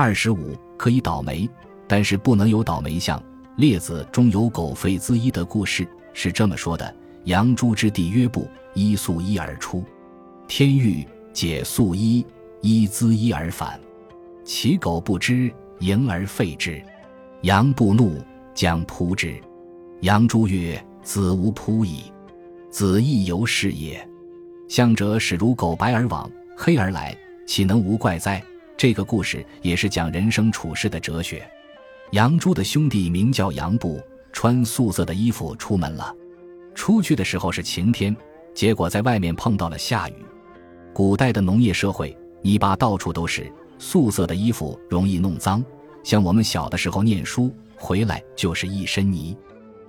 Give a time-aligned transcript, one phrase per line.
[0.00, 1.50] 二十五可以倒霉，
[1.88, 3.20] 但是不能有倒霉相。
[3.56, 9.82] 列子中有狗吠滋衣的故事，是这么说的：杨朱之弟曰不，衣素衣而出，
[10.46, 12.24] 天欲解素衣，
[12.60, 13.76] 衣滋衣而返，
[14.44, 16.80] 其狗不知，迎而废之。
[17.40, 18.22] 杨不怒，
[18.54, 19.34] 将扑之。
[20.02, 22.04] 杨朱曰：子无扑矣，
[22.70, 24.08] 子亦犹是也。
[24.68, 27.18] 相者使如狗白而往，黑而来，
[27.48, 28.40] 岂能无怪哉？
[28.78, 31.44] 这个故事也是讲人生处世的哲学。
[32.12, 34.00] 杨朱的兄弟名叫杨布，
[34.32, 36.14] 穿素色的衣服出门了。
[36.76, 38.16] 出去的时候是晴天，
[38.54, 40.14] 结果在外面碰到了下雨。
[40.94, 45.62] 古代的农业社会，泥巴到处都是，素色的衣服容易弄脏。
[46.04, 49.36] 像我们小的时候念书回来就是一身泥，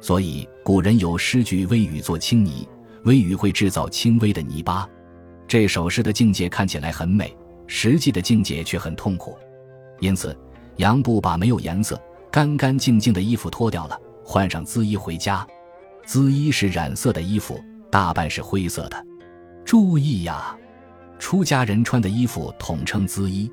[0.00, 2.68] 所以古人有诗句：“微雨作轻泥”，
[3.06, 4.88] 微雨会制造轻微的泥巴。
[5.46, 7.32] 这首诗的境界看起来很美。
[7.74, 9.34] 实际的境界却很痛苦，
[9.98, 10.36] 因此
[10.76, 11.98] 杨布把没有颜色、
[12.30, 15.44] 干干净净的衣服脱掉了，换上缁衣回家。
[16.06, 17.58] 缁衣是染色的衣服，
[17.90, 19.06] 大半是灰色的。
[19.64, 20.54] 注意呀，
[21.18, 23.50] 出家人穿的衣服统称缁衣。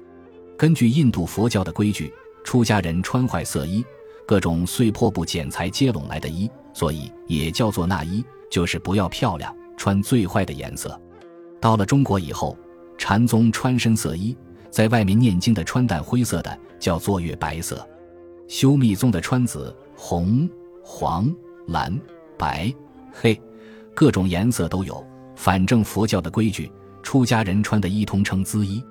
[0.58, 3.84] 根据印度佛教的规矩，出家人穿坏色衣、
[4.28, 11.00] 各种碎破布剪裁接拢来的衣，所以也叫做那衣，就是不要漂亮，穿最坏的颜色。
[11.62, 12.58] 到了中国以后。
[13.00, 14.36] 禅宗穿深色衣，
[14.70, 17.78] 在外面念经的穿淡灰色的，叫做月白色；
[18.50, 20.48] 修密宗的穿紫、红、
[20.84, 21.34] 黄、
[21.68, 21.98] 蓝、
[22.38, 22.72] 白、
[23.14, 23.42] 黑，
[23.96, 25.04] 各种颜色都有。
[25.34, 26.70] 反正佛教的规矩，
[27.02, 28.84] 出家人穿的衣通称缁衣，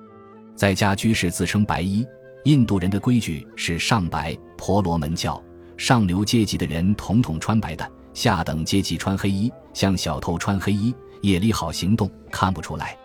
[0.55, 2.05] 在家居士自称白衣。
[2.45, 5.41] 印度人的规矩是上白，婆罗门教
[5.77, 12.97] 上流阶级的人统统穿白的，下等阶级穿黑衣，像小偷穿黑衣，夜里好行动，看不出来。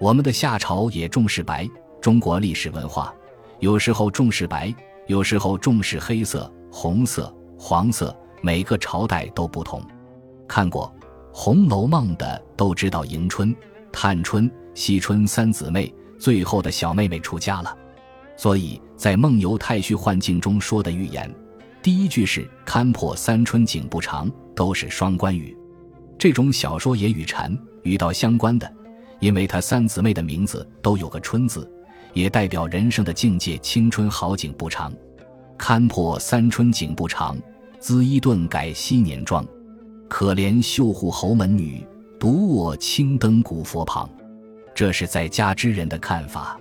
[0.00, 1.68] 我们的夏朝也重视白，
[2.00, 3.14] 中国历史文化
[3.58, 4.74] 有时候重视白，
[5.06, 9.84] 有时候重视黑色、红色、黄色，每个朝代都不同。
[10.48, 10.90] 看过
[11.34, 13.54] 《红楼梦》的都知道，迎春、
[13.92, 17.76] 探春、惜春三姊妹，最后的小妹妹出家了，
[18.38, 21.30] 所以在《梦游太虚幻境》中说的预言，
[21.82, 25.54] 第一句是“勘破三春景不长”，都是双关语。
[26.18, 28.79] 这种小说也与禅与道相关的。
[29.20, 31.70] 因为他三姊妹的名字都有个“春”字，
[32.12, 33.56] 也代表人生的境界。
[33.58, 34.92] 青春好景不长，
[35.58, 37.38] 勘破三春景不长，
[37.80, 39.46] 恣衣顿改昔年妆。
[40.08, 41.86] 可怜绣户侯门女，
[42.18, 44.10] 独卧青灯古佛旁。
[44.74, 46.58] 这是在家之人的看法。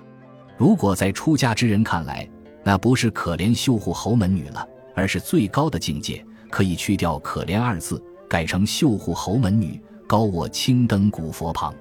[0.57, 2.29] 如果在出家之人看来，
[2.63, 11.73] 那不是可怜绣户侯门女了，而是最高的境界，可以去掉“可怜”二字，改成绣户侯门女，高卧青灯古佛旁。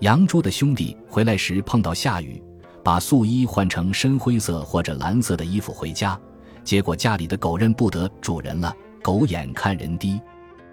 [0.00, 2.40] 杨朱的兄弟回来时碰到下雨，
[2.84, 6.18] 把素衣换成深灰色或者蓝色的衣服回家，
[6.62, 8.72] 结果家里的狗认不得主人了。
[9.02, 10.20] 狗眼看人低，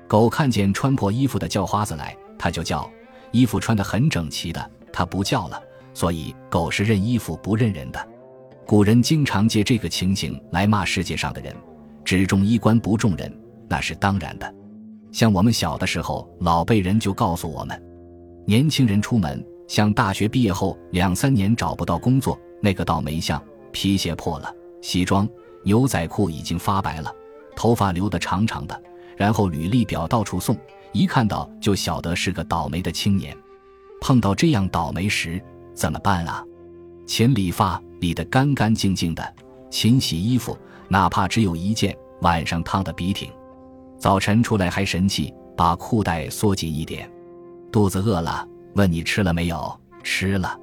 [0.07, 2.87] 狗看见穿破衣服的叫花子来，它就叫；
[3.31, 5.59] 衣服穿得很整齐的，它不叫了。
[5.93, 8.07] 所以狗是认衣服不认人的。
[8.67, 11.55] 古人经常借这个情形来骂世界上的人，
[12.03, 13.31] 只重衣冠不重人，
[13.67, 14.53] 那是当然的。
[15.11, 17.81] 像我们小的时候，老辈人就告诉我们。
[18.47, 23.41] 年轻人出门，像大学毕业后两三年找不到工作，那个倒霉相，
[23.71, 25.27] 皮鞋破了，西装、
[25.63, 27.11] 牛仔裤已经发白了，
[27.55, 28.79] 头发留得长长的，
[29.17, 30.55] 然后履历表到处送，
[30.91, 33.35] 一看到就晓得是个倒霉的青年。
[33.99, 35.41] 碰到这样倒霉时
[35.73, 36.45] 怎么办啊？
[37.07, 39.23] 勤理发，理得干干净净的；
[39.71, 40.55] 勤洗衣服，
[40.87, 43.31] 哪怕只有一件，晚上烫得笔挺，
[43.97, 47.09] 早晨出来还神气，把裤带缩紧一点。
[47.75, 49.77] 肚子饿了，问你吃了没有？
[50.01, 50.57] 吃了，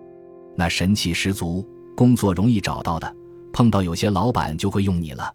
[0.57, 1.63] 那神气十足。
[1.95, 3.15] 工作容易找到的，
[3.53, 5.31] 碰到有些老板就会用你了。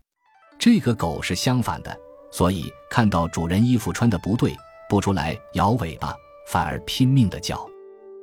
[0.57, 1.95] 这个狗是相反的，
[2.31, 4.55] 所以看到主人衣服穿的不对，
[4.89, 6.15] 不出来摇尾巴，
[6.47, 7.63] 反而拼命的叫。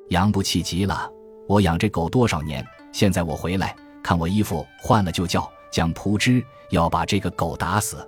[0.09, 1.09] 杨不气急了，
[1.47, 3.73] 我养这狗多少年，现在我回来
[4.03, 8.05] 看我衣服换了就叫，讲扑之要把这个狗打死。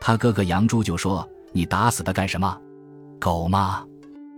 [0.00, 2.56] 他哥哥杨朱就说：“你打死它干什么？
[3.18, 3.84] 狗吗？”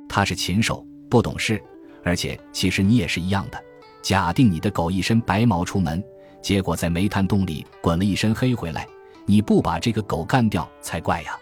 [0.09, 1.63] 他是禽兽，不懂事，
[2.03, 3.63] 而且其实你也是一样的。
[4.03, 6.03] 假定你的狗一身白毛出门，
[6.43, 8.87] 结果在煤炭洞里滚了一身黑回来，
[9.27, 11.37] 你不把这个狗干掉才怪呀！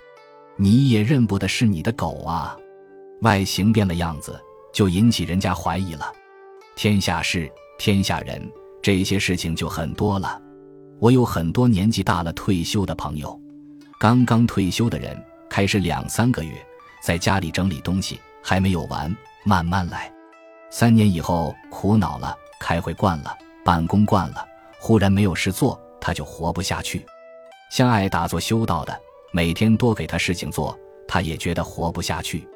[0.56, 2.56] 你也认不得是你的狗啊，
[3.20, 4.40] 外形变了样子，
[4.72, 6.12] 就引起人家怀疑了。
[6.74, 8.50] 天下事，天下人，
[8.82, 10.40] 这些事情就很多了。
[10.98, 13.38] 我有很多年纪大了退休的朋友，
[14.00, 15.16] 刚刚退休的人
[15.48, 16.52] 开始两三个月
[17.02, 18.18] 在家里整理东西。
[18.48, 19.12] 还没有完，
[19.42, 20.08] 慢慢来。
[20.70, 24.46] 三年以后苦恼了，开会惯了，办公惯了，
[24.78, 27.04] 忽然没有事做，他就活不下去。
[27.72, 28.96] 像爱打坐修道的，
[29.32, 30.78] 每天多给他事情做，
[31.08, 32.46] 他也觉得活不下去。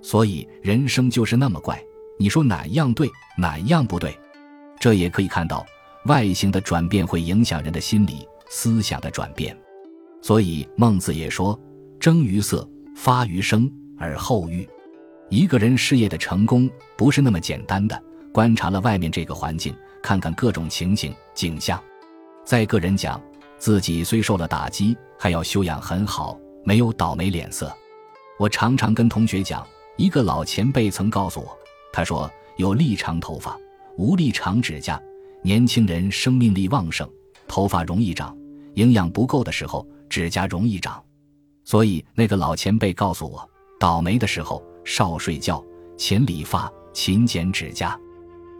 [0.00, 1.82] 所以人生就是那么怪，
[2.20, 4.16] 你说哪样对，哪样不对？
[4.78, 5.66] 这也可以看到，
[6.04, 9.56] 外形的转变会影响人的心理思想的转变。
[10.22, 11.58] 所以孟子也说
[11.98, 12.64] ：“征于色，
[12.96, 13.68] 发于声，
[13.98, 14.68] 而后喻。”
[15.32, 17.98] 一个人事业的成功不是那么简单的。
[18.34, 21.82] 观察了外面这个环境，看看各种情形景象，
[22.44, 23.18] 在个人讲，
[23.56, 27.74] 自己虽受了打击，还要修养很好，没有倒霉脸色。
[28.38, 31.58] 我常常跟同学讲，一个老前辈曾告诉我，
[31.94, 33.58] 他说有力长头发，
[33.96, 35.00] 无力长指甲。
[35.42, 37.08] 年轻人生命力旺盛，
[37.48, 38.36] 头发容易长；
[38.74, 41.02] 营养不够的时候，指甲容易长。
[41.64, 43.48] 所以那个老前辈告诉我，
[43.80, 45.64] 倒霉的时候少睡觉，
[45.96, 47.98] 勤理发，勤剪指甲。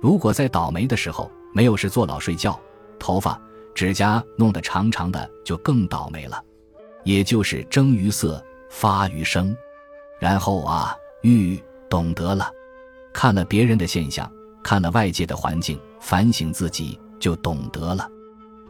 [0.01, 2.59] 如果在倒霉的时候没有事做，老睡觉，
[2.99, 3.41] 头发、
[3.75, 6.43] 指甲弄得长长的，就更倒霉了。
[7.05, 9.57] 也就是征于色，发于声，
[10.21, 12.51] 然后啊，欲懂得了，
[13.13, 14.31] 看了别人的现象，
[14.63, 18.09] 看了外界的环境，反省自己，就懂得了。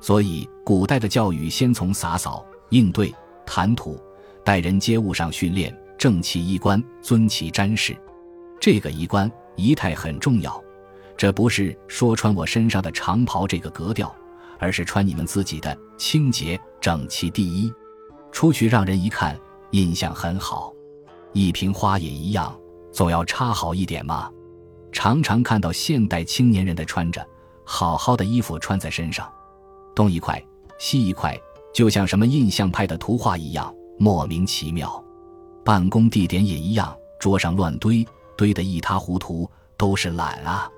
[0.00, 3.14] 所以，古代的教育先从洒扫、应对、
[3.46, 4.00] 谈吐、
[4.43, 5.72] 待人接物上训练，
[6.02, 7.96] 正其衣冠，尊其瞻视。
[8.60, 10.60] 这个衣冠仪态很重要。
[11.16, 14.12] 这不是说穿我身上的长袍这个格调，
[14.58, 17.72] 而是穿你们自己的清洁整齐第一，
[18.32, 19.38] 出去让人一看
[19.70, 20.75] 印象很好。
[21.34, 22.52] 一瓶花也一样，
[22.90, 24.28] 总要插好一点嘛。
[24.90, 27.25] 常常看到现代青年人的穿着
[27.64, 29.32] 好好的衣服穿在身上，
[29.94, 30.44] 东一块
[30.81, 31.40] 西一块，
[31.72, 35.00] 就像什么印象派的图画一样，莫名其妙。
[35.64, 38.06] 办公地点也一样，桌上乱堆，
[38.36, 40.70] 堆得一塌糊涂，都是懒啊。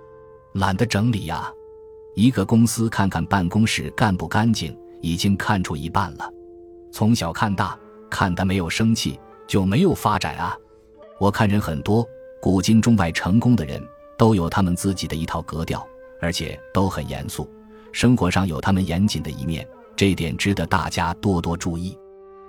[0.53, 1.51] 懒得整理呀，
[2.15, 6.31] 一个公司看看办公室干不干净，已经看出一半了。
[6.93, 7.77] 从小看大，
[8.11, 10.57] 看他没有生气，就没有发展啊。
[11.19, 12.07] 我看人很多，
[12.41, 13.83] 古今中外成功的人
[14.17, 15.85] 都有他们自己的一套格调，
[16.21, 17.49] 而且都很严肃，
[17.91, 19.67] 生活上有他们严谨的一面，
[19.97, 21.99] 这点值得大家多多注意。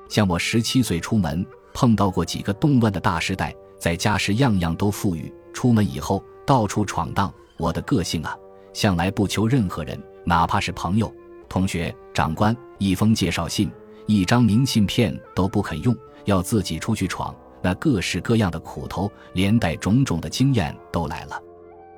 [0.09, 1.43] 像我十七岁出门，
[1.75, 7.31] 碰到过几个动乱的大时代，在家时样样都富裕，出门以后到处闯荡。
[7.57, 8.35] 我的个性啊，
[8.73, 11.13] 向来不求任何人，哪怕是朋友、
[11.49, 13.69] 同学、长官，一封介绍信、
[14.07, 15.93] 一张明信片都不肯用，
[16.23, 17.35] 要自己出去闯。
[17.61, 21.41] 那各式各样的苦头，连带种种的经验都来了。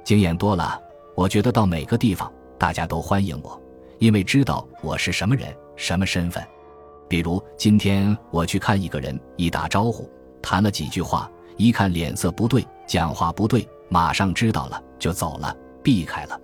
[0.03, 0.80] 经验多了，
[1.15, 3.62] 我觉得到每个地方，大家都欢迎我，
[4.00, 6.44] 因为知道我是什么人、什么身份。
[7.07, 10.09] 比如今天我去看一个人，一打招呼，
[10.42, 13.68] 谈了几句话，一看脸色不对，讲话不对。
[13.89, 16.38] 马上知道了，就走了，避开了。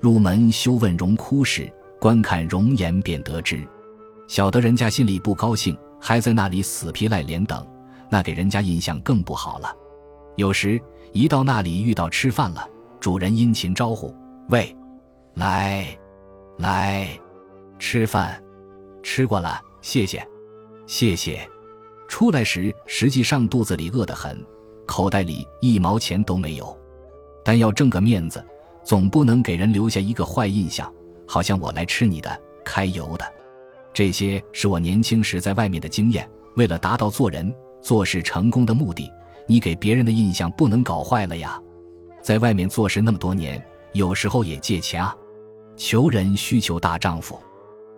[0.00, 1.70] 入门休问荣枯时，
[2.00, 3.66] 观看容颜便得知。
[4.26, 7.66] 晓得人家心里不高兴，还在那里死皮赖脸等，
[8.08, 9.70] 那给人家印象更不好了。
[10.36, 10.80] 有时
[11.12, 12.66] 一到那里遇到吃饭了，
[13.00, 14.14] 主人殷勤招呼
[14.48, 14.74] ：“喂，
[15.34, 15.86] 来，
[16.56, 17.08] 来，
[17.78, 18.42] 吃饭，
[19.02, 20.26] 吃过了，谢谢，
[20.86, 21.48] 谢谢。”
[22.08, 24.42] 出来时，实际上肚子里饿得很。
[24.86, 26.74] 口袋里一毛钱都没有，
[27.44, 28.42] 但要挣个面子，
[28.82, 30.90] 总不能给人留下一个坏印象，
[31.26, 33.24] 好像我来吃你的、揩油的。
[33.92, 36.28] 这些是我年轻时在外面的经验。
[36.56, 39.12] 为了达到做人做事成功的目的，
[39.46, 41.60] 你给别人的印象不能搞坏了呀。
[42.22, 43.62] 在外面做事那么多年，
[43.92, 45.14] 有时候也借钱啊。
[45.76, 47.38] 求人需求大丈夫，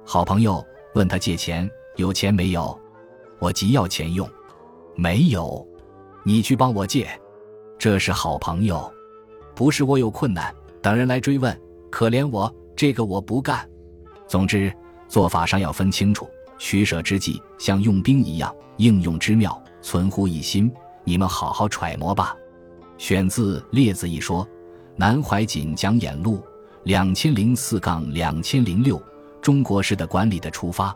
[0.04, 0.62] 好朋友
[0.94, 2.78] 问他借钱，有钱没有？
[3.38, 4.28] 我急要钱用，
[4.94, 5.66] 没有。
[6.24, 7.08] 你去帮我借，
[7.78, 8.92] 这是好朋友，
[9.54, 11.58] 不是我有困难等人来追问，
[11.90, 13.68] 可怜我这个我不干。
[14.28, 14.72] 总之，
[15.08, 16.28] 做法上要分清楚，
[16.58, 20.70] 取舍之际像用兵一样，应用之妙存乎一心。
[21.04, 22.36] 你们好好揣摩吧。
[22.98, 24.46] 选自《列子》一说，
[24.96, 26.42] 南怀瑾讲演录，
[26.84, 29.02] 两千零四杠两千零六，
[29.40, 30.94] 中国式的管理的出发。